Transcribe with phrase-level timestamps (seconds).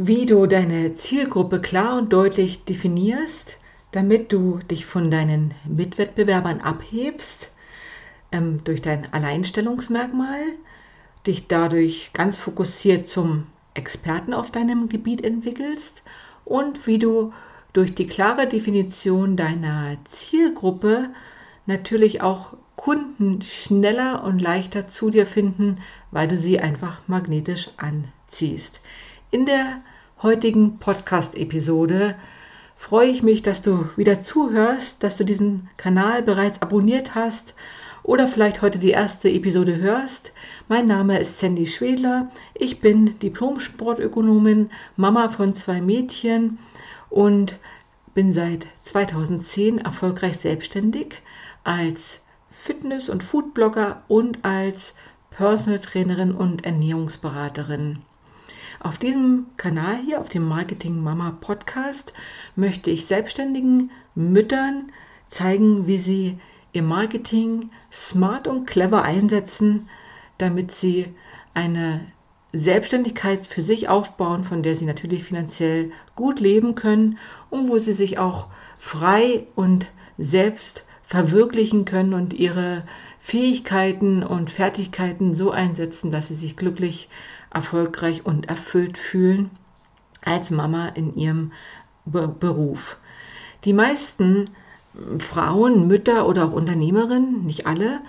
[0.00, 3.56] wie du deine Zielgruppe klar und deutlich definierst,
[3.90, 7.50] damit du dich von deinen Mitwettbewerbern abhebst
[8.30, 10.40] ähm, durch dein Alleinstellungsmerkmal,
[11.26, 16.04] dich dadurch ganz fokussiert zum Experten auf deinem Gebiet entwickelst
[16.44, 17.32] und wie du
[17.72, 21.10] durch die klare Definition deiner Zielgruppe
[21.66, 25.78] natürlich auch Kunden schneller und leichter zu dir finden,
[26.12, 28.80] weil du sie einfach magnetisch anziehst.
[29.32, 29.82] In der
[30.20, 32.16] heutigen Podcast-Episode
[32.76, 37.54] freue ich mich, dass du wieder zuhörst, dass du diesen Kanal bereits abonniert hast
[38.02, 40.32] oder vielleicht heute die erste Episode hörst.
[40.66, 42.32] Mein Name ist Sandy Schwedler.
[42.54, 46.58] Ich bin Diplom-Sportökonomin, Mama von zwei Mädchen
[47.10, 47.56] und
[48.12, 51.22] bin seit 2010 erfolgreich selbstständig
[51.62, 52.18] als
[52.50, 54.94] Fitness- und Foodblogger und als
[55.30, 58.02] Personal Trainerin und Ernährungsberaterin.
[58.80, 62.12] Auf diesem Kanal hier, auf dem Marketing Mama Podcast,
[62.54, 64.92] möchte ich selbstständigen Müttern
[65.30, 66.38] zeigen, wie sie
[66.72, 69.88] ihr Marketing smart und clever einsetzen,
[70.38, 71.06] damit sie
[71.54, 72.06] eine
[72.52, 77.18] Selbstständigkeit für sich aufbauen, von der sie natürlich finanziell gut leben können
[77.50, 78.46] und wo sie sich auch
[78.78, 82.84] frei und selbst verwirklichen können und ihre
[83.18, 87.08] Fähigkeiten und Fertigkeiten so einsetzen, dass sie sich glücklich
[87.52, 89.50] erfolgreich und erfüllt fühlen
[90.22, 91.52] als Mama in ihrem
[92.04, 92.98] Be Beruf.
[93.64, 94.50] Die meisten
[95.18, 98.00] Frauen, Mütter oder auch Unternehmerinnen, nicht alle,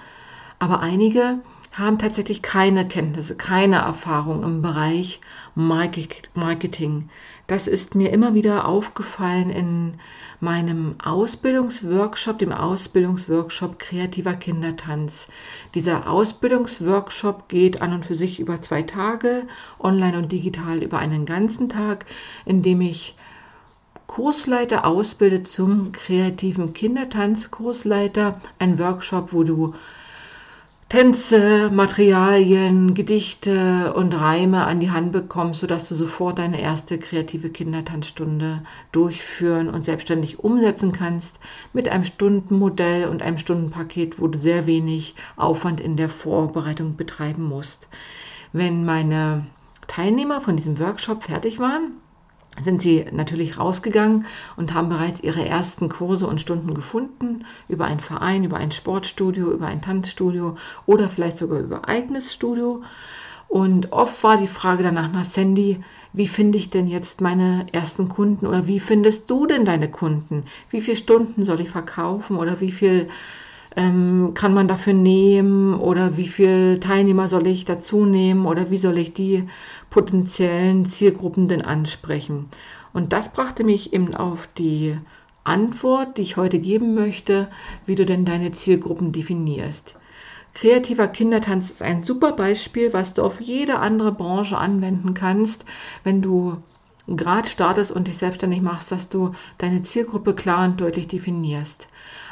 [0.59, 1.39] aber einige
[1.73, 5.21] haben tatsächlich keine Kenntnisse, keine Erfahrung im Bereich
[5.55, 7.09] Marketing.
[7.49, 9.93] Das ist mir immer wieder aufgefallen in
[10.39, 15.27] meinem Ausbildungsworkshop, dem Ausbildungsworkshop Kreativer Kindertanz.
[15.73, 19.47] Dieser Ausbildungsworkshop geht an und für sich über zwei Tage,
[19.79, 22.05] online und digital über einen ganzen Tag,
[22.45, 23.15] in dem ich
[24.05, 27.49] Kursleiter ausbildet zum kreativen Kindertanz.
[27.49, 29.73] Kursleiter, ein Workshop, wo du
[30.89, 37.51] Tänze, Materialien, Gedichte und Reime an die Hand bekommst, sodass du sofort deine erste kreative
[37.51, 41.39] Kindertanzstunde durchführen und selbstständig umsetzen kannst
[41.73, 47.43] mit einem Stundenmodell und einem Stundenpaket, wo du sehr wenig Aufwand in der Vorbereitung betreiben
[47.43, 47.87] musst.
[48.51, 49.45] Wenn meine
[49.87, 51.91] Teilnehmer von diesem Workshop fertig waren,
[52.63, 54.25] sind sie natürlich rausgegangen
[54.57, 59.51] und haben bereits ihre ersten Kurse und Stunden gefunden über einen Verein, über ein Sportstudio,
[59.51, 62.83] über ein Tanzstudio oder vielleicht sogar über eigenes Studio.
[63.47, 65.83] Und oft war die Frage danach nach Sandy,
[66.13, 70.43] wie finde ich denn jetzt meine ersten Kunden oder wie findest du denn deine Kunden?
[70.69, 73.09] Wie viele Stunden soll ich verkaufen oder wie viel
[73.75, 78.77] ähm, kann man dafür nehmen oder wie viele Teilnehmer soll ich dazu nehmen oder wie
[78.77, 79.47] soll ich die
[79.89, 82.47] potenziellen Zielgruppen denn ansprechen.
[82.93, 84.97] Und das brachte mich eben auf die
[85.43, 87.49] Antwort, die ich heute geben möchte,
[87.85, 89.95] wie du denn deine Zielgruppen definierst.
[90.53, 95.63] Kreativer Kindertanz ist ein super Beispiel, was du auf jede andere Branche anwenden kannst,
[96.03, 96.57] wenn du
[97.07, 101.87] gerade startest und dich selbstständig machst, dass du deine Zielgruppe klar und deutlich definierst.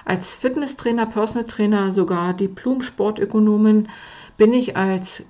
[0.08, 3.90] Als Fitnesstrainer, Personal Trainer, sogar Diplom-Sportökonomin
[4.38, 5.26] bin ich als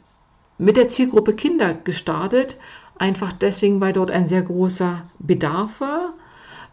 [0.60, 2.58] mit der Zielgruppe Kinder gestartet,
[3.00, 6.14] einfach deswegen, weil dort ein sehr großer Bedarf war,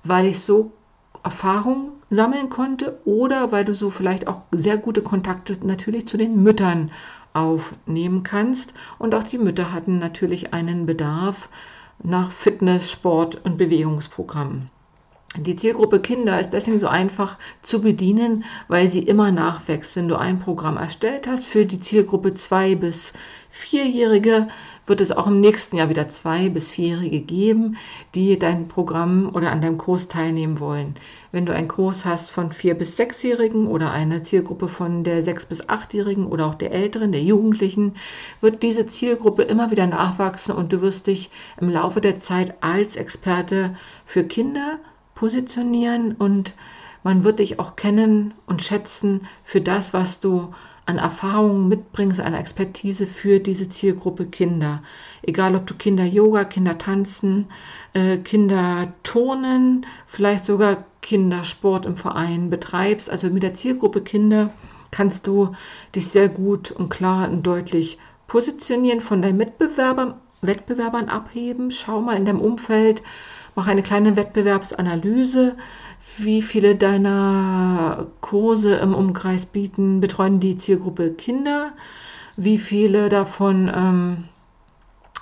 [0.03, 0.73] weil ich so
[1.23, 6.43] Erfahrung sammeln konnte oder weil du so vielleicht auch sehr gute Kontakte natürlich zu den
[6.43, 6.91] Müttern
[7.33, 8.75] aufnehmen kannst.
[8.99, 11.49] Und auch die Mütter hatten natürlich einen Bedarf
[12.03, 14.69] nach Fitness, Sport und Bewegungsprogrammen.
[15.37, 19.97] Die Zielgruppe Kinder ist deswegen so einfach zu bedienen, weil sie immer nachwächst.
[19.97, 23.13] Wenn du ein Programm erstellt hast für die Zielgruppe 2 bis
[23.53, 24.47] 4-Jährige,
[24.87, 27.77] wird es auch im nächsten Jahr wieder 2 bis 4-Jährige geben,
[28.15, 30.95] die dein Programm oder an deinem Kurs teilnehmen wollen.
[31.33, 35.47] Wenn du einen Kurs hast von 4 bis 6-Jährigen oder eine Zielgruppe von der 6
[35.47, 37.97] bis 8-Jährigen oder auch der Älteren, der Jugendlichen,
[38.41, 41.31] wird diese Zielgruppe immer wieder nachwachsen und du wirst dich
[41.61, 43.75] im Laufe der Zeit als Experte
[44.07, 44.79] für Kinder
[45.15, 46.55] positionieren und
[47.03, 50.55] man wird dich auch kennen und schätzen für das, was du
[50.87, 54.83] an Erfahrungen mitbringst, an Expertise für diese Zielgruppe Kinder.
[55.23, 57.47] Egal, ob du Kinder Yoga, Kinder tanzen,
[57.95, 63.09] äh, Kinder turnen, vielleicht sogar Kindersport im Verein betreibst.
[63.09, 64.51] Also mit der Zielgruppe Kinder
[64.91, 65.55] kannst du
[65.95, 71.71] dich sehr gut und klar und deutlich positionieren, von deinen Mitbewerbern, Wettbewerbern abheben.
[71.71, 73.03] Schau mal in deinem Umfeld,
[73.55, 75.57] Mach eine kleine Wettbewerbsanalyse.
[76.19, 81.73] Wie viele deiner Kurse im Umkreis bieten, betreuen die Zielgruppe Kinder?
[82.37, 84.25] Wie viele davon ähm,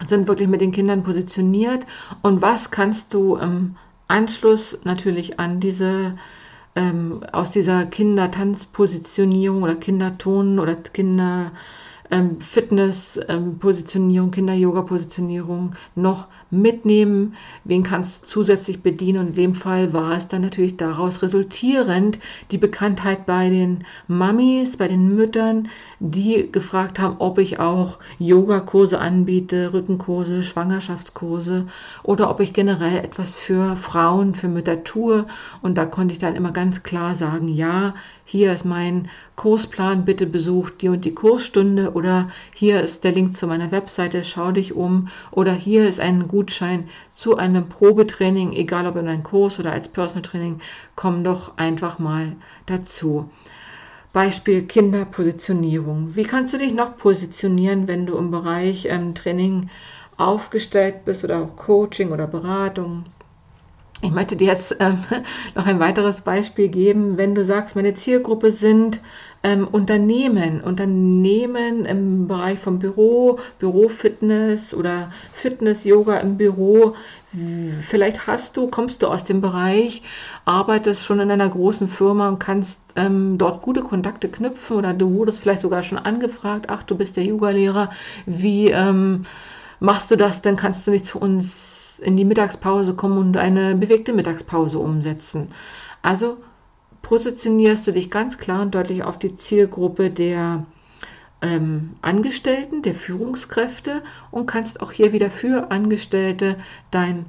[0.07, 1.87] sind wirklich mit den Kindern positioniert
[2.23, 3.77] und was kannst du im
[4.09, 6.17] Anschluss natürlich an diese
[6.75, 11.53] ähm, aus dieser Kindertanzpositionierung oder Kinderton oder Kinder
[12.13, 17.35] ähm, Fitness-Positionierung, ähm, Kinder-Yoga-Positionierung noch mitnehmen.
[17.65, 19.21] Wen kannst du zusätzlich bedienen?
[19.21, 22.19] Und in dem Fall war es dann natürlich daraus resultierend
[22.51, 25.69] die Bekanntheit bei den Mamis, bei den Müttern,
[26.01, 31.67] die gefragt haben, ob ich auch Yogakurse anbiete, Rückenkurse, Schwangerschaftskurse
[32.03, 35.27] oder ob ich generell etwas für Frauen, für Mütter tue.
[35.63, 37.95] Und da konnte ich dann immer ganz klar sagen, ja,
[38.27, 39.09] hier ist mein
[39.43, 44.23] Kursplan, bitte besucht die und die Kursstunde oder hier ist der Link zu meiner Webseite,
[44.23, 49.25] schau dich um oder hier ist ein Gutschein zu einem Probetraining, egal ob in einem
[49.25, 50.61] Kurs oder als Personal Training,
[50.95, 52.37] komm doch einfach mal
[52.67, 53.31] dazu.
[54.13, 56.15] Beispiel Kinderpositionierung.
[56.15, 59.71] Wie kannst du dich noch positionieren, wenn du im Bereich ähm, Training
[60.19, 63.07] aufgestellt bist oder auch Coaching oder Beratung?
[64.05, 64.99] Ich möchte dir jetzt ähm,
[65.55, 67.17] noch ein weiteres Beispiel geben.
[67.17, 69.01] Wenn du sagst, meine Zielgruppe sind
[69.45, 76.97] ähm, Unternehmen, Unternehmen im Bereich von Büro, Bürofitness oder Fitness-Yoga im Büro.
[77.89, 80.03] Vielleicht hast du, kommst du aus dem Bereich,
[80.45, 85.15] arbeitest schon in einer großen Firma und kannst ähm, dort gute Kontakte knüpfen oder du
[85.15, 87.91] wurdest vielleicht sogar schon angefragt, ach, du bist der Yoga-Lehrer,
[88.27, 89.25] wie ähm,
[89.81, 91.72] machst du das, dann kannst du nicht zu uns
[92.03, 95.49] in die Mittagspause kommen und eine bewegte Mittagspause umsetzen.
[96.03, 96.39] Also
[97.03, 100.67] positionierst du dich ganz klar und deutlich auf die Zielgruppe der
[101.43, 106.57] ähm, Angestellten, der Führungskräfte und kannst auch hier wieder für Angestellte
[106.91, 107.27] dein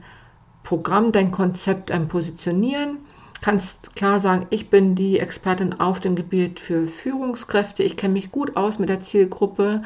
[0.64, 3.00] Programm, dein Konzept ähm, positionieren.
[3.44, 7.84] Kannst klar sagen, ich bin die Expertin auf dem Gebiet für Führungskräfte.
[7.84, 9.84] Ich kenne mich gut aus mit der Zielgruppe.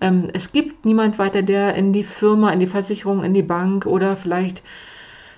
[0.00, 3.84] Ähm, es gibt niemand weiter, der in die Firma, in die Versicherung, in die Bank
[3.84, 4.62] oder vielleicht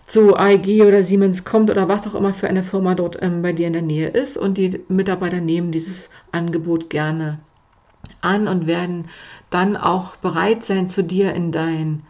[0.06, 3.54] zu AEG oder Siemens kommt oder was auch immer für eine Firma dort ähm, bei
[3.54, 4.36] dir in der Nähe ist.
[4.36, 7.38] Und die Mitarbeiter nehmen dieses Angebot gerne
[8.20, 9.08] an und werden
[9.48, 12.02] dann auch bereit sein, zu dir in dein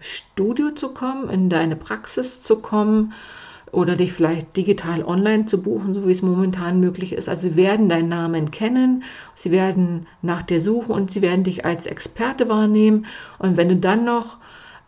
[0.00, 3.12] Studio zu kommen, in deine Praxis zu kommen
[3.74, 7.28] oder dich vielleicht digital online zu buchen, so wie es momentan möglich ist.
[7.28, 9.04] Also sie werden deinen Namen kennen,
[9.34, 13.06] sie werden nach dir suchen und sie werden dich als Experte wahrnehmen.
[13.38, 14.38] Und wenn du dann noch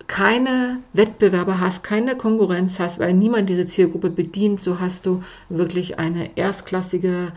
[0.06, 5.98] keine Wettbewerber hast, keine Konkurrenz hast, weil niemand diese Zielgruppe bedient, so hast du wirklich
[5.98, 7.32] eine erstklassige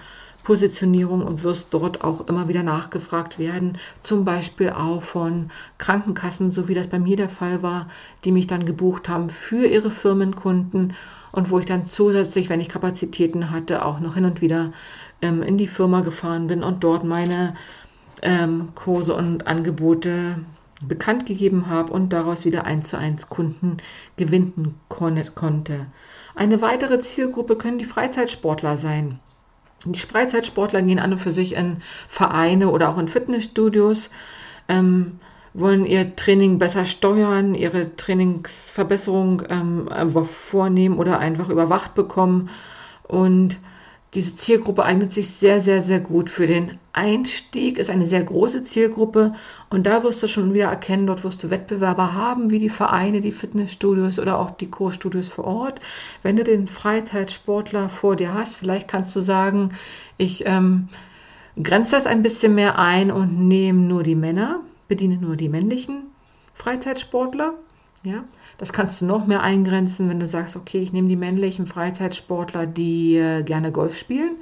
[0.49, 6.67] Positionierung und wirst dort auch immer wieder nachgefragt werden, zum Beispiel auch von Krankenkassen, so
[6.67, 7.87] wie das bei mir der Fall war,
[8.25, 10.93] die mich dann gebucht haben für ihre Firmenkunden
[11.31, 14.73] und wo ich dann zusätzlich, wenn ich Kapazitäten hatte, auch noch hin und wieder
[15.21, 17.53] ähm, in die Firma gefahren bin und dort meine
[18.23, 20.39] ähm, Kurse und Angebote
[20.83, 23.77] bekannt gegeben habe und daraus wieder eins zu eins Kunden
[24.17, 25.85] gewinnen konnte.
[26.33, 29.19] Eine weitere Zielgruppe können die Freizeitsportler sein.
[29.85, 31.77] Die Freizeitsportler gehen an und für sich in
[32.07, 34.11] Vereine oder auch in Fitnessstudios,
[34.67, 35.19] ähm,
[35.53, 39.89] wollen ihr Training besser steuern, ihre Trainingsverbesserung ähm,
[40.25, 42.49] vornehmen oder einfach überwacht bekommen.
[43.03, 43.57] Und
[44.15, 48.63] diese Zielgruppe eignet sich sehr, sehr, sehr gut für den Einstieg, ist eine sehr große
[48.63, 49.35] Zielgruppe
[49.69, 53.21] und da wirst du schon wieder erkennen, dort wirst du Wettbewerber haben, wie die Vereine,
[53.21, 55.79] die Fitnessstudios oder auch die Kursstudios vor Ort.
[56.23, 59.75] Wenn du den Freizeitsportler vor dir hast, vielleicht kannst du sagen,
[60.17, 60.89] ich ähm,
[61.61, 66.07] grenze das ein bisschen mehr ein und nehme nur die Männer, bediene nur die männlichen
[66.55, 67.53] Freizeitsportler.
[68.01, 68.23] Ja,
[68.59, 72.67] das kannst du noch mehr eingrenzen, wenn du sagst, okay, ich nehme die männlichen Freizeitsportler,
[72.67, 74.35] die äh, gerne Golf spielen,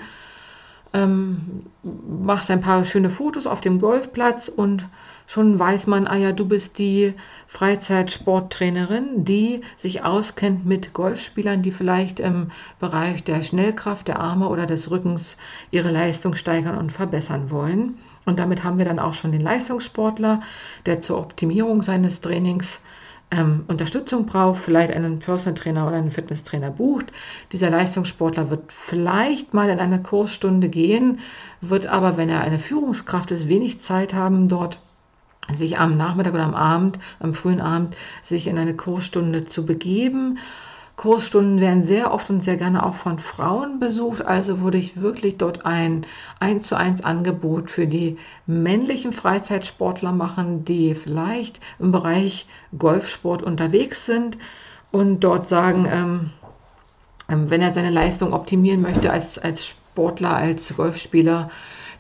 [0.94, 4.88] ähm, machst ein paar schöne Fotos auf dem Golfplatz und
[5.28, 7.14] schon weiß man, ah ja, du bist die
[7.46, 14.66] Freizeitsporttrainerin, die sich auskennt mit Golfspielern, die vielleicht im Bereich der Schnellkraft, der Arme oder
[14.66, 15.38] des Rückens
[15.70, 18.00] ihre Leistung steigern und verbessern wollen.
[18.26, 20.42] Und damit haben wir dann auch schon den Leistungssportler,
[20.88, 22.80] der zur Optimierung seines Trainings
[23.32, 27.12] ähm, Unterstützung braucht, vielleicht einen Personal Trainer oder einen Fitnesstrainer bucht.
[27.52, 31.20] Dieser Leistungssportler wird vielleicht mal in eine Kursstunde gehen,
[31.62, 34.80] wird aber, wenn er eine Führungskraft ist, wenig Zeit haben, dort
[35.54, 40.40] sich am Nachmittag oder am Abend, am frühen Abend, sich in eine Kursstunde zu begeben
[40.98, 45.38] Kursstunden werden sehr oft und sehr gerne auch von Frauen besucht, also würde ich wirklich
[45.38, 46.08] dort ein
[46.40, 54.08] 1 zu 1 Angebot für die männlichen Freizeitsportler machen, die vielleicht im Bereich Golfsport unterwegs
[54.08, 54.40] sind
[54.92, 56.30] und dort sagen, ähm,
[57.30, 61.52] ähm, wenn er seine Leistung optimieren möchte als, als Sportler, als Golfspieler,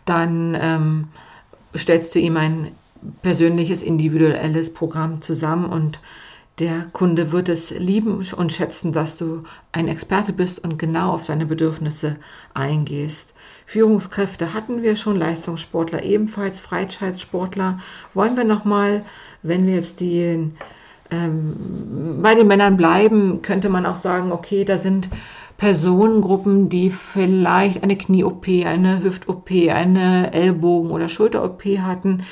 [0.06, 1.08] dann ähm,
[1.75, 2.72] stellst du ihm ein
[3.22, 6.00] persönliches, individuelles Programm zusammen und
[6.60, 11.24] der Kunde wird es lieben und schätzen, dass du ein Experte bist und genau auf
[11.24, 12.18] seine Bedürfnisse
[12.54, 13.34] eingehst.
[13.68, 17.80] Führungskräfte hatten wir schon, Leistungssportler ebenfalls, Freizeitsportler.
[18.14, 19.04] Wollen wir nochmal,
[19.44, 20.52] wenn wir jetzt die,
[21.12, 25.10] ähm, bei den Männern bleiben, könnte man auch sagen, okay, da sind
[25.58, 32.24] Personengruppen, die vielleicht eine Knie-OP, eine Hüft-OP, eine Ellbogen- oder Schulter-OP hatten,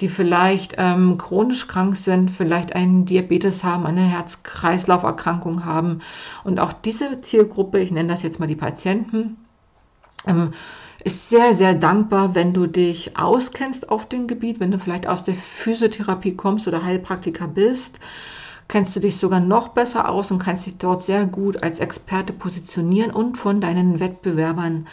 [0.00, 6.00] die vielleicht ähm, chronisch krank sind, vielleicht einen Diabetes haben, eine Herz-Kreislauf-Erkrankung haben.
[6.42, 9.36] Und auch diese Zielgruppe, ich nenne das jetzt mal die Patienten,
[10.26, 10.52] ähm,
[11.04, 15.24] ist sehr, sehr dankbar, wenn du dich auskennst auf dem Gebiet, wenn du vielleicht aus
[15.24, 18.00] der Physiotherapie kommst oder Heilpraktiker bist
[18.68, 22.32] kennst du dich sogar noch besser aus und kannst dich dort sehr gut als Experte
[22.32, 24.86] positionieren und von deinen Wettbewerbern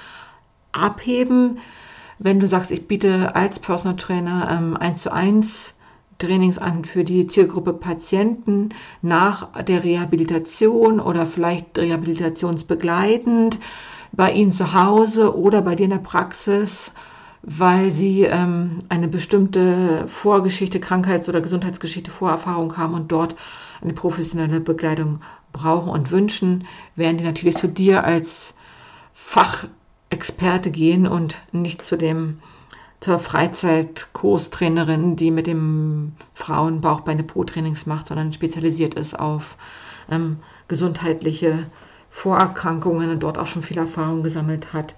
[0.71, 1.59] abheben.
[2.23, 5.73] Wenn du sagst, ich biete als Personal Trainer ähm, 1 zu 1
[6.19, 8.69] Trainings an für die Zielgruppe Patienten
[9.01, 13.57] nach der Rehabilitation oder vielleicht rehabilitationsbegleitend
[14.11, 16.91] bei ihnen zu Hause oder bei dir in der Praxis
[17.43, 23.35] weil sie ähm, eine bestimmte Vorgeschichte, Krankheits- oder Gesundheitsgeschichte, Vorerfahrung haben und dort
[23.81, 28.53] eine professionelle Begleitung brauchen und wünschen, werden die natürlich zu dir als
[30.11, 32.39] Fachexperte gehen und nicht zu dem
[32.99, 39.57] zur Freizeitkurstrainerin, die mit dem Frauen Bauchbeine Po Trainings macht, sondern spezialisiert ist auf
[40.11, 40.37] ähm,
[40.67, 41.65] gesundheitliche
[42.11, 44.95] Vorerkrankungen und dort auch schon viel Erfahrung gesammelt hat.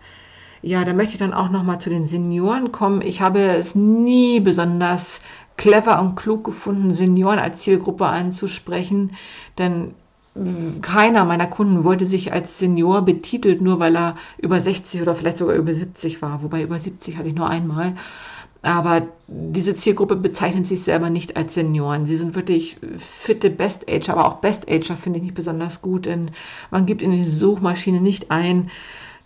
[0.64, 3.02] Ja, da möchte ich dann auch noch mal zu den Senioren kommen.
[3.02, 5.22] Ich habe es nie besonders
[5.56, 9.16] clever und klug gefunden, Senioren als Zielgruppe anzusprechen,
[9.58, 9.94] denn
[10.82, 15.38] keiner meiner Kunden wollte sich als Senior betitelt, nur weil er über 60 oder vielleicht
[15.38, 16.42] sogar über 70 war.
[16.42, 17.96] Wobei über 70 hatte ich nur einmal.
[18.64, 22.08] Aber diese Zielgruppe bezeichnet sich selber nicht als Senioren.
[22.08, 26.32] Sie sind wirklich fitte Best-Ager, aber auch Best-Ager finde ich nicht besonders gut, denn
[26.72, 28.72] man gibt in die Suchmaschine nicht ein,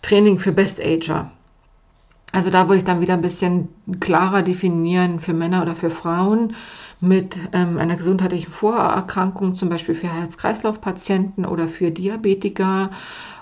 [0.02, 1.30] Training für Best Ager.
[2.32, 3.68] Also da würde ich dann wieder ein bisschen
[4.00, 6.54] klarer definieren für Männer oder für Frauen
[7.00, 12.90] mit ähm, einer gesundheitlichen Vorerkrankung, zum Beispiel für Herz-Kreislauf-Patienten oder für Diabetiker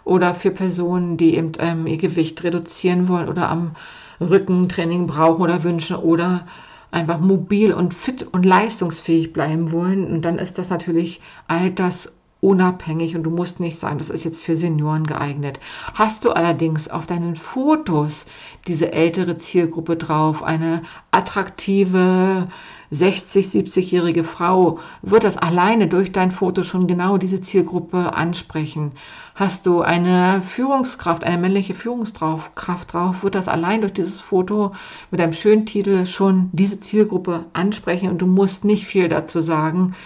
[0.04, 3.74] oder für Personen, die eben ähm, ihr Gewicht reduzieren wollen oder am
[4.20, 6.46] Rückentraining brauchen oder wünschen oder
[6.90, 10.06] einfach mobil und fit und leistungsfähig bleiben wollen.
[10.06, 12.12] Und dann ist das natürlich alters-
[12.46, 15.58] unabhängig und du musst nicht sagen, das ist jetzt für Senioren geeignet.
[15.94, 18.26] Hast du allerdings auf deinen Fotos
[18.68, 22.46] diese ältere Zielgruppe drauf, eine attraktive
[22.92, 28.92] 60, 70-jährige Frau, wird das alleine durch dein Foto schon genau diese Zielgruppe ansprechen.
[29.34, 34.72] Hast du eine Führungskraft, eine männliche Führungskraft drauf, wird das allein durch dieses Foto
[35.10, 39.96] mit einem schönen Titel schon diese Zielgruppe ansprechen und du musst nicht viel dazu sagen,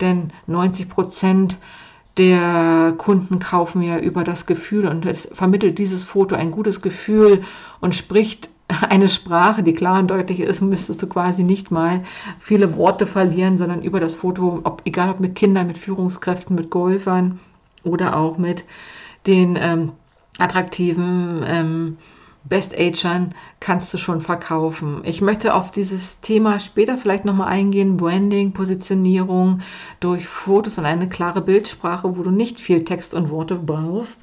[0.00, 1.58] denn 90 Prozent
[2.18, 7.42] der Kunden kaufen ja über das Gefühl und es vermittelt dieses Foto ein gutes Gefühl
[7.80, 8.50] und spricht
[8.90, 12.04] eine Sprache, die klar und deutlich ist, müsstest du quasi nicht mal
[12.38, 16.70] viele Worte verlieren, sondern über das Foto, ob, egal ob mit Kindern, mit Führungskräften, mit
[16.70, 17.38] Golfern
[17.84, 18.64] oder auch mit
[19.26, 19.92] den ähm,
[20.38, 21.96] attraktiven ähm,
[22.48, 25.02] Best-Agern kannst du schon verkaufen.
[25.04, 27.96] Ich möchte auf dieses Thema später vielleicht nochmal eingehen.
[27.96, 29.60] Branding, Positionierung
[30.00, 34.22] durch Fotos und eine klare Bildsprache, wo du nicht viel Text und Worte brauchst.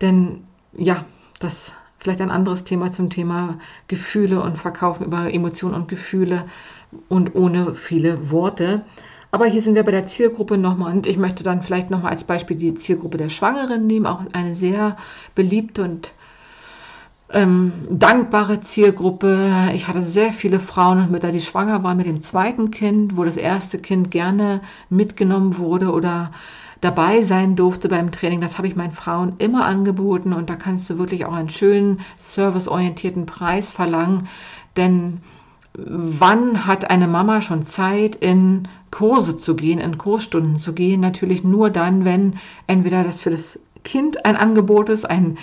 [0.00, 1.04] Denn ja,
[1.40, 6.46] das vielleicht ein anderes Thema zum Thema Gefühle und Verkaufen über Emotionen und Gefühle
[7.08, 8.84] und ohne viele Worte.
[9.32, 12.24] Aber hier sind wir bei der Zielgruppe nochmal und ich möchte dann vielleicht nochmal als
[12.24, 14.96] Beispiel die Zielgruppe der Schwangeren nehmen, auch eine sehr
[15.34, 16.12] beliebte und
[17.32, 19.70] ähm, dankbare Zielgruppe.
[19.74, 23.24] Ich hatte sehr viele Frauen und Mütter, die schwanger waren mit dem zweiten Kind, wo
[23.24, 26.32] das erste Kind gerne mitgenommen wurde oder
[26.80, 28.40] dabei sein durfte beim Training.
[28.40, 32.00] Das habe ich meinen Frauen immer angeboten und da kannst du wirklich auch einen schönen
[32.16, 34.28] serviceorientierten Preis verlangen,
[34.76, 35.20] denn
[35.74, 41.00] wann hat eine Mama schon Zeit, in Kurse zu gehen, in Kursstunden zu gehen?
[41.00, 42.34] Natürlich nur dann, wenn
[42.66, 45.38] entweder das für das Kind ein Angebot ist, ein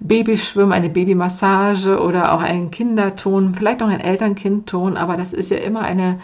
[0.00, 5.58] Babyschwimmen, eine Babymassage oder auch ein Kinderton, vielleicht auch ein Elternkindton, aber das ist ja
[5.58, 6.20] immer eine,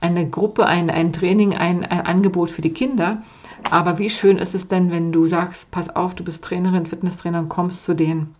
[0.00, 3.22] eine Gruppe, ein, ein Training, ein, ein Angebot für die Kinder.
[3.70, 7.40] Aber wie schön ist es denn, wenn du sagst, pass auf, du bist Trainerin, Fitnesstrainer
[7.40, 8.34] und kommst zu den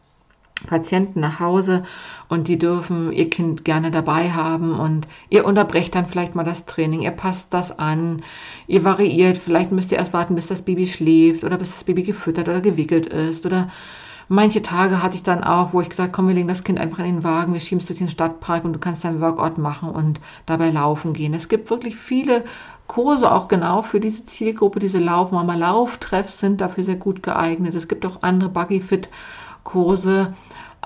[0.67, 1.85] Patienten nach Hause
[2.29, 6.65] und die dürfen ihr Kind gerne dabei haben und ihr unterbrecht dann vielleicht mal das
[6.65, 8.23] Training, ihr passt das an,
[8.67, 12.05] ihr variiert, vielleicht müsst ihr erst warten, bis das Baby schläft oder bis das Baby
[12.05, 13.69] gefüttert oder gewickelt ist oder
[14.29, 16.99] Manche Tage hatte ich dann auch, wo ich gesagt, komm, wir legen das Kind einfach
[16.99, 19.91] in den Wagen, wir schieben es durch den Stadtpark und du kannst deinen Workout machen
[19.91, 21.33] und dabei laufen gehen.
[21.33, 22.45] Es gibt wirklich viele
[22.89, 27.75] Kurse auch genau für diese Zielgruppe, diese Laufmama Lauftreffs sind dafür sehr gut geeignet.
[27.75, 29.11] Es gibt auch andere Buggy-Fit
[29.63, 30.35] Kurse.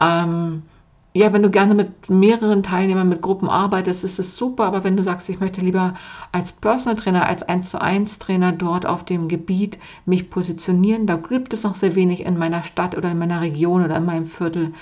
[0.00, 0.62] Ähm,
[1.12, 4.64] ja, wenn du gerne mit mehreren Teilnehmern, mit Gruppen arbeitest, ist es super.
[4.64, 5.94] Aber wenn du sagst, ich möchte lieber
[6.30, 11.16] als Personal Trainer, als 1 zu 1 Trainer dort auf dem Gebiet mich positionieren, da
[11.16, 14.26] gibt es noch sehr wenig in meiner Stadt oder in meiner Region oder in meinem
[14.26, 14.72] Viertel,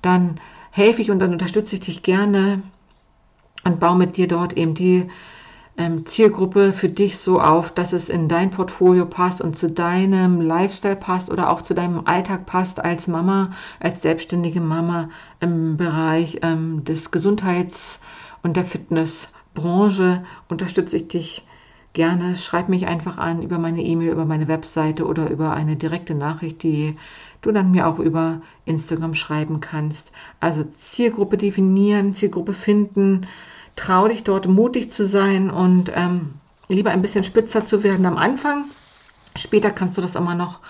[0.00, 2.62] dann helfe ich und dann unterstütze ich dich gerne
[3.64, 5.06] und baue mit dir dort eben die
[5.76, 10.40] ähm, Zielgruppe für dich so auf, dass es in dein Portfolio passt und zu deinem
[10.40, 13.50] Lifestyle passt oder auch zu deinem Alltag passt als Mama,
[13.80, 15.08] als selbstständige Mama
[15.40, 18.00] im Bereich ähm, des Gesundheits-
[18.42, 20.24] und der Fitnessbranche.
[20.48, 21.46] Unterstütze ich dich
[21.92, 22.36] gerne.
[22.36, 26.62] Schreib mich einfach an über meine E-Mail, über meine Webseite oder über eine direkte Nachricht,
[26.62, 26.96] die
[27.40, 30.12] du dann mir auch über Instagram schreiben kannst.
[30.40, 33.26] Also Zielgruppe definieren, Zielgruppe finden
[33.76, 36.34] trau dich dort mutig zu sein und ähm,
[36.68, 38.66] lieber ein bisschen spitzer zu werden am Anfang.
[39.36, 40.60] Später kannst du das immer noch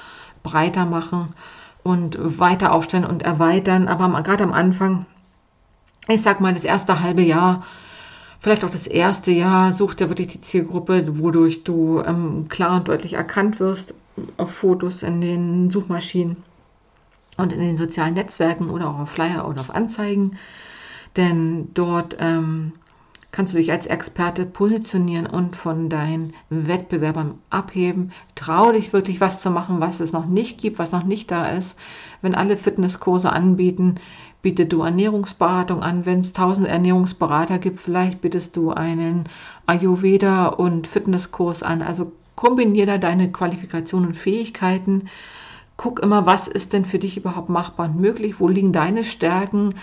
[0.43, 1.35] breiter machen
[1.83, 3.89] und weiter aufstellen und erweitern.
[3.89, 5.07] Aber gerade am Anfang,
[6.09, 7.65] ich sag mal, das erste halbe Jahr,
[8.41, 12.89] vielleicht auch das erste Jahr, such dir wirklich die Zielgruppe, wodurch du ähm, klar und
[12.89, 13.95] deutlich erkannt wirst
[14.37, 16.37] auf Fotos in den Suchmaschinen
[17.37, 20.39] und in den sozialen Netzwerken oder auch auf Flyer oder auf Anzeigen.
[21.17, 22.73] Denn dort ähm,
[23.35, 28.13] kannst du dich als Experte positionieren und von deinen Wettbewerbern abheben.
[28.37, 31.49] Trau dich wirklich was zu machen, was es noch nicht gibt, was noch nicht da
[31.49, 31.77] ist.
[32.23, 33.97] Wenn alle Fitnesskurse anbieten,
[34.41, 36.07] bietest du Ernährungsberatung an.
[36.07, 39.25] Wenn es tausend Ernährungsberater gibt, vielleicht bietest du einen
[39.67, 41.83] Ayurveda und Fitnesskurs an.
[41.83, 45.09] Also kombiniere da deine Qualifikationen und Fähigkeiten.
[45.77, 48.39] Guck immer, was ist denn für dich überhaupt machbar und möglich?
[48.39, 49.75] Wo liegen deine Stärken?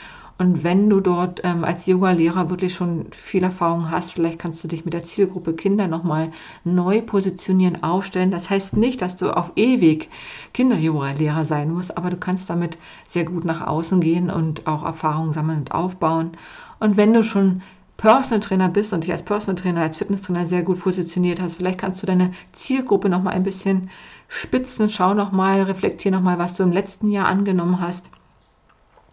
[0.42, 4.68] Und wenn du dort ähm, als Yoga-Lehrer wirklich schon viel Erfahrung hast, vielleicht kannst du
[4.68, 6.32] dich mit der Zielgruppe Kinder nochmal
[6.64, 8.32] neu positionieren, aufstellen.
[8.32, 10.10] Das heißt nicht, dass du auf ewig
[10.56, 15.34] Kinder-Yoga-Lehrer sein musst, aber du kannst damit sehr gut nach außen gehen und auch Erfahrungen
[15.34, 16.32] sammeln und aufbauen.
[16.80, 17.62] Und wenn du schon
[17.98, 21.78] Personal Trainer bist und dich als Personal Trainer, als Fitnesstrainer sehr gut positioniert hast, vielleicht
[21.78, 23.92] kannst du deine Zielgruppe nochmal ein bisschen
[24.28, 28.10] spitzen, schau nochmal, reflektier nochmal, was du im letzten Jahr angenommen hast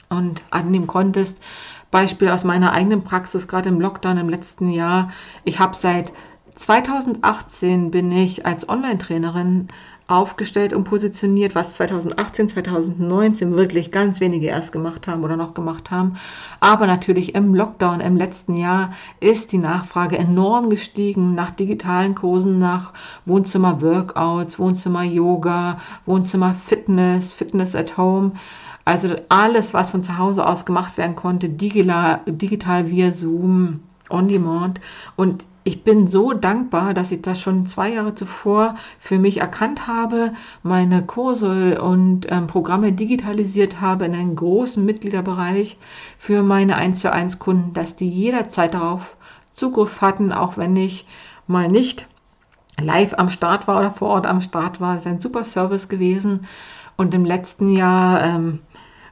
[0.09, 1.37] und annehmen konntest.
[1.90, 5.11] Beispiel aus meiner eigenen Praxis, gerade im Lockdown im letzten Jahr.
[5.44, 6.12] Ich habe seit
[6.57, 9.68] 2018 bin ich als Online-Trainerin
[10.09, 15.90] aufgestellt und positioniert, was 2018, 2019 wirklich ganz wenige erst gemacht haben oder noch gemacht
[15.90, 16.16] haben.
[16.61, 22.59] Aber natürlich im Lockdown im letzten Jahr ist die Nachfrage enorm gestiegen nach digitalen Kursen,
[22.59, 22.94] nach
[23.27, 28.33] Wohnzimmer-Workouts, Wohnzimmer-Yoga, Wohnzimmer-Fitness, Fitness at Home.
[28.88, 34.81] Also alles, was von zu Hause aus gemacht werden konnte, digital, via Zoom, on demand.
[35.14, 39.87] Und ich bin so dankbar, dass ich das schon zwei Jahre zuvor für mich erkannt
[39.87, 45.77] habe, meine Kurse und ähm, Programme digitalisiert habe in einen großen Mitgliederbereich
[46.16, 49.16] für meine 1 zu 1 Kunden, dass die jederzeit darauf
[49.53, 51.07] Zugriff hatten, auch wenn ich
[51.46, 52.07] mal nicht
[52.81, 54.94] live am Start war oder vor Ort am Start war.
[54.94, 56.46] Das ist ein super Service gewesen.
[56.96, 58.59] Und im letzten Jahr ähm,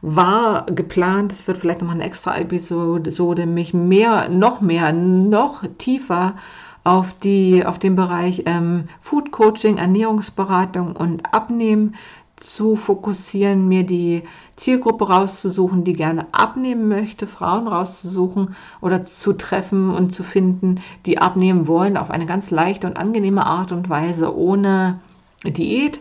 [0.08, 6.36] war geplant, es wird vielleicht nochmal eine extra Episode, mich mehr, noch mehr, noch tiefer
[6.84, 11.96] auf, die, auf den Bereich ähm, Food Coaching, Ernährungsberatung und Abnehmen
[12.36, 14.22] zu fokussieren, mir die
[14.54, 21.18] Zielgruppe rauszusuchen, die gerne abnehmen möchte, Frauen rauszusuchen oder zu treffen und zu finden, die
[21.18, 25.00] abnehmen wollen auf eine ganz leichte und angenehme Art und Weise ohne
[25.44, 26.00] Diät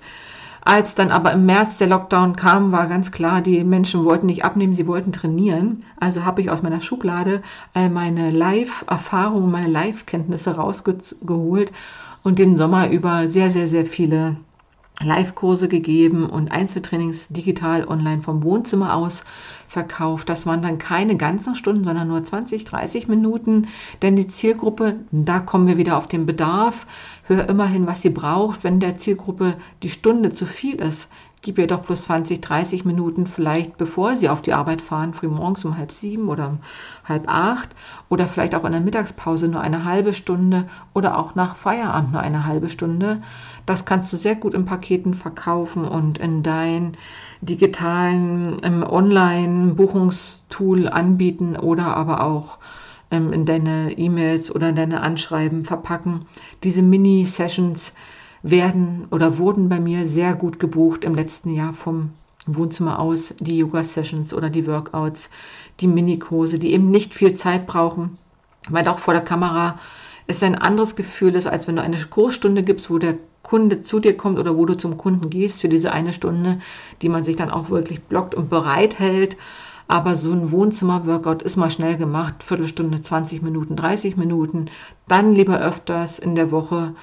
[0.66, 4.44] als dann aber im März der Lockdown kam, war ganz klar, die Menschen wollten nicht
[4.44, 5.84] abnehmen, sie wollten trainieren.
[6.00, 7.44] Also habe ich aus meiner Schublade
[7.76, 11.72] all meine Live-Erfahrungen, meine Live-Kenntnisse rausgeholt
[12.24, 14.38] und den Sommer über sehr, sehr, sehr viele
[15.04, 19.26] Live-Kurse gegeben und Einzeltrainings digital online vom Wohnzimmer aus
[19.68, 20.30] verkauft.
[20.30, 23.68] Das waren dann keine ganzen Stunden, sondern nur 20, 30 Minuten.
[24.02, 26.88] Denn die Zielgruppe, da kommen wir wieder auf den Bedarf,
[27.24, 28.64] hör immerhin, was sie braucht.
[28.64, 31.10] Wenn der Zielgruppe die Stunde zu viel ist,
[31.46, 35.28] gib ihr doch plus 20, 30 Minuten vielleicht, bevor sie auf die Arbeit fahren, früh
[35.28, 36.58] morgens um halb sieben oder um
[37.08, 37.70] halb acht
[38.10, 42.22] oder vielleicht auch in der Mittagspause nur eine halbe Stunde oder auch nach Feierabend nur
[42.22, 43.22] eine halbe Stunde.
[43.68, 46.98] Das kannst du sehr gut in Paketen verkaufen und in dein
[47.42, 52.58] digitalen ähm, Online-Buchungstool anbieten oder aber auch
[53.12, 56.26] ähm, in deine E-Mails oder in deine Anschreiben verpacken.
[56.64, 57.94] Diese Mini-Sessions
[58.50, 62.12] werden oder wurden bei mir sehr gut gebucht im letzten Jahr vom
[62.46, 65.32] Wohnzimmer aus, die Yoga-Sessions oder die Workouts,
[65.80, 68.20] die Minikurse, die eben nicht viel Zeit brauchen,
[68.70, 69.80] weil auch vor der Kamera
[70.28, 74.00] es ein anderes Gefühl ist, als wenn du eine Kursstunde gibst, wo der Kunde zu
[74.00, 76.60] dir kommt oder wo du zum Kunden gehst für diese eine Stunde,
[77.02, 79.38] die man sich dann auch wirklich blockt und bereithält.
[79.88, 84.70] Aber so ein Wohnzimmer-Workout ist mal schnell gemacht, Viertelstunde, 20 Minuten, 30 Minuten.
[85.08, 86.94] Dann lieber öfters in der Woche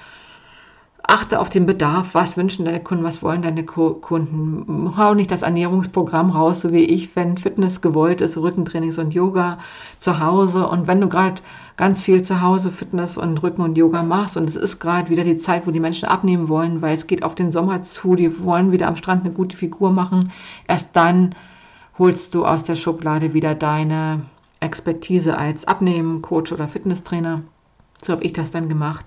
[1.05, 4.95] achte auf den Bedarf, was wünschen deine Kunden, was wollen deine Kunden.
[4.97, 9.59] Hau nicht das Ernährungsprogramm raus, so wie ich, wenn Fitness gewollt ist, Rückentrainings und Yoga
[9.99, 10.65] zu Hause.
[10.65, 11.41] Und wenn du gerade
[11.75, 15.25] ganz viel zu Hause Fitness und Rücken und Yoga machst und es ist gerade wieder
[15.25, 18.43] die Zeit, wo die Menschen abnehmen wollen, weil es geht auf den Sommer zu, die
[18.43, 20.31] wollen wieder am Strand eine gute Figur machen,
[20.67, 21.35] erst dann
[21.99, 24.21] holst du aus der Schublade wieder deine
[24.61, 27.41] Expertise als Abnehmen-Coach oder Fitnesstrainer.
[28.01, 29.05] So habe ich das dann gemacht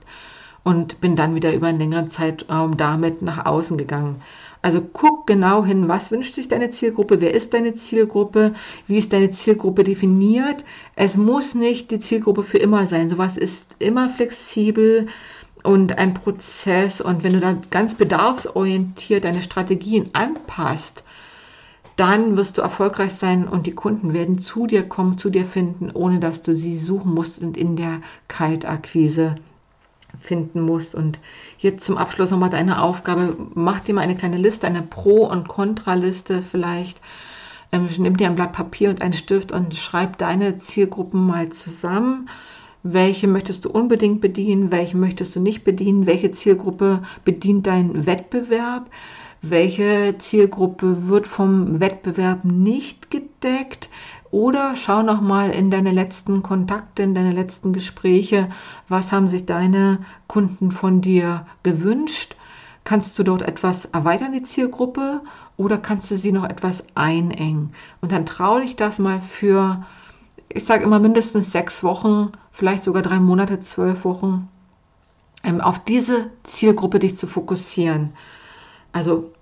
[0.67, 4.17] und bin dann wieder über einen längeren Zeitraum damit nach außen gegangen.
[4.63, 8.53] Also guck genau hin, was wünscht sich deine Zielgruppe, wer ist deine Zielgruppe,
[8.89, 10.65] wie ist deine Zielgruppe definiert.
[10.97, 13.09] Es muss nicht die Zielgruppe für immer sein.
[13.11, 15.07] Sowas ist immer flexibel
[15.63, 17.01] und ein Prozess.
[17.01, 21.05] Und wenn du da ganz bedarfsorientiert deine Strategien anpasst,
[21.95, 25.93] dann wirst du erfolgreich sein und die Kunden werden zu dir kommen, zu dir finden,
[25.95, 29.37] ohne dass du sie suchen musst und in der Kaltakquise
[30.21, 30.95] finden musst.
[30.95, 31.19] Und
[31.59, 33.37] jetzt zum Abschluss nochmal deine Aufgabe.
[33.55, 37.01] Mach dir mal eine kleine Liste, eine Pro- und Kontraliste vielleicht.
[37.73, 42.29] Ähm, nimm dir ein Blatt Papier und einen Stift und schreib deine Zielgruppen mal zusammen.
[42.83, 44.71] Welche möchtest du unbedingt bedienen?
[44.71, 46.07] Welche möchtest du nicht bedienen?
[46.07, 48.89] Welche Zielgruppe bedient deinen Wettbewerb?
[49.43, 53.89] Welche Zielgruppe wird vom Wettbewerb nicht gedeckt?
[54.31, 58.51] Oder schau noch mal in deine letzten Kontakte, in deine letzten Gespräche,
[58.89, 62.37] was haben sich deine Kunden von dir gewünscht?
[62.85, 65.23] Kannst du dort etwas erweitern, die Zielgruppe,
[65.57, 67.73] oder kannst du sie noch etwas einengen?
[68.01, 69.85] Und dann trau dich das mal für,
[70.49, 74.49] ich sage immer mindestens sechs Wochen, vielleicht sogar drei Monate, zwölf Wochen,
[75.43, 78.13] ähm, auf diese Zielgruppe dich zu fokussieren.
[78.93, 79.33] Also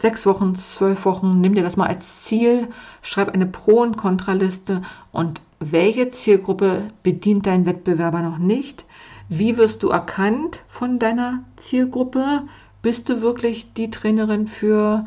[0.00, 2.68] sechs Wochen, zwölf Wochen, nimm dir das mal als Ziel,
[3.02, 4.82] schreib eine Pro- und Kontraliste
[5.12, 8.84] und welche Zielgruppe bedient dein Wettbewerber noch nicht?
[9.28, 12.44] Wie wirst du erkannt von deiner Zielgruppe?
[12.80, 15.06] Bist du wirklich die Trainerin für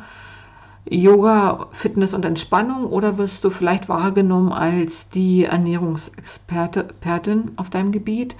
[0.88, 8.36] Yoga, Fitness und Entspannung oder wirst du vielleicht wahrgenommen als die Ernährungsexpertin auf deinem Gebiet?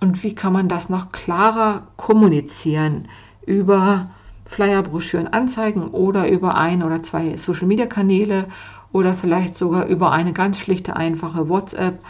[0.00, 3.08] Und wie kann man das noch klarer kommunizieren
[3.44, 4.08] über
[4.50, 4.82] Flyer,
[5.30, 8.46] Anzeigen oder über ein oder zwei Social-Media-Kanäle
[8.90, 12.00] oder vielleicht sogar über eine ganz schlichte, einfache WhatsApp.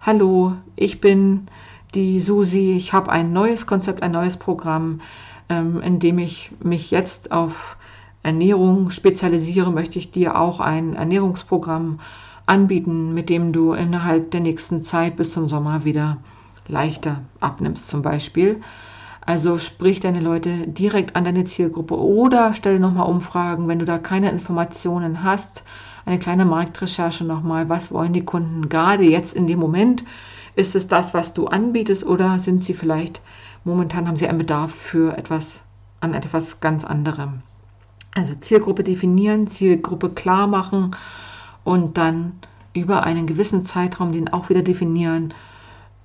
[0.00, 1.48] Hallo, ich bin
[1.96, 5.00] die Susi, ich habe ein neues Konzept, ein neues Programm,
[5.48, 7.76] ähm, in dem ich mich jetzt auf
[8.22, 11.98] Ernährung spezialisiere, möchte ich dir auch ein Ernährungsprogramm
[12.46, 16.18] anbieten, mit dem du innerhalb der nächsten Zeit bis zum Sommer wieder
[16.68, 18.60] leichter abnimmst zum Beispiel.
[19.28, 23.98] Also sprich deine Leute direkt an deine Zielgruppe oder stelle nochmal Umfragen, wenn du da
[23.98, 25.64] keine Informationen hast.
[26.06, 30.02] Eine kleine Marktrecherche nochmal, was wollen die Kunden gerade jetzt in dem Moment?
[30.56, 33.20] Ist es das, was du anbietest oder sind sie vielleicht
[33.64, 35.60] momentan haben sie einen Bedarf für etwas
[36.00, 37.42] an etwas ganz anderem?
[38.14, 40.96] Also Zielgruppe definieren, Zielgruppe klar machen
[41.64, 42.32] und dann
[42.72, 45.34] über einen gewissen Zeitraum den auch wieder definieren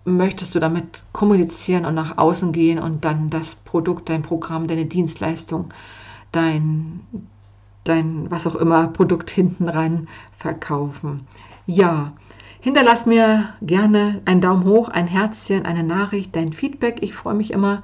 [0.06, 4.86] möchtest du damit kommunizieren und nach außen gehen und dann das Produkt, dein Programm, deine
[4.86, 5.70] Dienstleistung,
[6.32, 7.02] dein,
[7.84, 11.28] dein was auch immer Produkt hinten ran verkaufen.
[11.66, 12.14] Ja,
[12.60, 16.98] hinterlass mir gerne einen Daumen hoch, ein Herzchen, eine Nachricht, dein Feedback.
[17.02, 17.82] Ich freue mich immer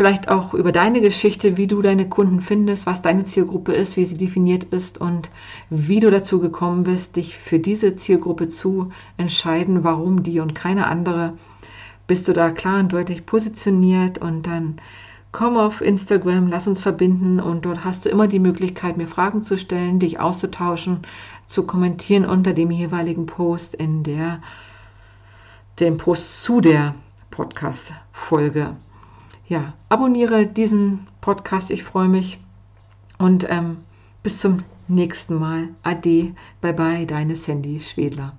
[0.00, 4.06] vielleicht auch über deine Geschichte, wie du deine Kunden findest, was deine Zielgruppe ist, wie
[4.06, 5.28] sie definiert ist und
[5.68, 10.86] wie du dazu gekommen bist, dich für diese Zielgruppe zu entscheiden, warum die und keine
[10.86, 11.34] andere.
[12.06, 14.78] Bist du da klar und deutlich positioniert und dann
[15.32, 19.44] komm auf Instagram, lass uns verbinden und dort hast du immer die Möglichkeit, mir Fragen
[19.44, 21.00] zu stellen, dich auszutauschen,
[21.46, 24.40] zu kommentieren unter dem jeweiligen Post in der
[25.78, 26.94] dem Post zu der
[27.30, 28.76] Podcast-Folge
[29.50, 31.72] ja, abonniere diesen Podcast.
[31.72, 32.38] Ich freue mich.
[33.18, 33.78] Und ähm,
[34.22, 35.68] bis zum nächsten Mal.
[35.82, 38.28] Ade, bye bye, deine Sandy Schwedler.